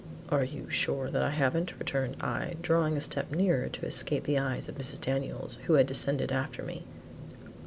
"Are 0.29 0.43
you 0.43 0.67
sure 0.67 1.11
that 1.11 1.21
I 1.21 1.29
haven't?" 1.29 1.77
returned 1.77 2.15
I, 2.19 2.55
drawing 2.63 2.97
a 2.97 3.01
step 3.01 3.29
nearer 3.31 3.69
to 3.69 3.85
escape 3.85 4.23
the 4.23 4.39
eyes 4.39 4.67
of 4.67 4.73
Mrs. 4.73 4.99
Daniels 4.99 5.59
who 5.67 5.73
had 5.73 5.85
descended 5.85 6.31
after 6.31 6.63
me. 6.63 6.85